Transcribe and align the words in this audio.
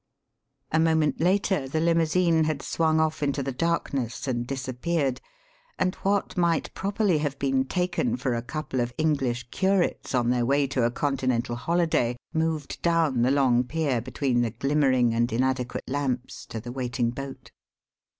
A 0.71 0.79
moment 0.79 1.19
later 1.19 1.67
the 1.67 1.79
limousine 1.79 2.45
had 2.45 2.63
swung 2.63 2.99
off 2.99 3.21
into 3.21 3.43
the 3.43 3.51
darkness 3.51 4.27
and 4.27 4.47
disappeared, 4.47 5.21
and 5.77 5.93
what 5.97 6.35
might 6.35 6.73
properly 6.73 7.19
have 7.19 7.37
been 7.37 7.65
taken 7.65 8.17
for 8.17 8.33
a 8.33 8.41
couple 8.41 8.79
of 8.79 8.95
English 8.97 9.51
curates 9.51 10.15
on 10.15 10.31
their 10.31 10.43
way 10.43 10.65
to 10.65 10.81
a 10.85 10.89
Continental 10.89 11.55
holiday 11.55 12.17
moved 12.33 12.81
down 12.81 13.21
the 13.21 13.29
long 13.29 13.63
pier 13.63 14.01
between 14.01 14.41
the 14.41 14.49
glimmering 14.49 15.13
and 15.13 15.31
inadequate 15.31 15.87
lamps 15.87 16.47
to 16.47 16.59
the 16.59 16.71
waiting 16.71 17.11
boat. 17.11 17.51